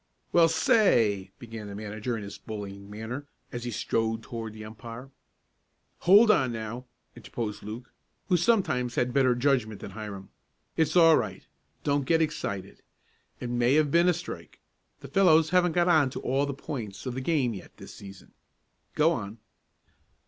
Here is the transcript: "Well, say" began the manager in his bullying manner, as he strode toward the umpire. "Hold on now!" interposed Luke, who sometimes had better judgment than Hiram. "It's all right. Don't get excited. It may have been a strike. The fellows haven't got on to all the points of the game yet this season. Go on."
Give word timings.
"Well, 0.33 0.47
say" 0.49 1.29
began 1.37 1.67
the 1.67 1.75
manager 1.75 2.17
in 2.17 2.23
his 2.23 2.39
bullying 2.39 2.89
manner, 2.89 3.27
as 3.51 3.65
he 3.65 3.69
strode 3.69 4.23
toward 4.23 4.51
the 4.53 4.65
umpire. 4.65 5.11
"Hold 5.99 6.31
on 6.31 6.51
now!" 6.53 6.85
interposed 7.15 7.61
Luke, 7.61 7.93
who 8.27 8.35
sometimes 8.35 8.95
had 8.95 9.13
better 9.13 9.35
judgment 9.35 9.79
than 9.79 9.91
Hiram. 9.91 10.31
"It's 10.75 10.95
all 10.95 11.17
right. 11.17 11.45
Don't 11.83 12.07
get 12.07 12.19
excited. 12.19 12.81
It 13.39 13.51
may 13.51 13.75
have 13.75 13.91
been 13.91 14.09
a 14.09 14.13
strike. 14.15 14.59
The 15.01 15.07
fellows 15.07 15.51
haven't 15.51 15.73
got 15.73 15.87
on 15.87 16.09
to 16.09 16.19
all 16.21 16.47
the 16.47 16.53
points 16.55 17.05
of 17.05 17.13
the 17.13 17.21
game 17.21 17.53
yet 17.53 17.77
this 17.77 17.93
season. 17.93 18.31
Go 18.95 19.11
on." 19.11 19.37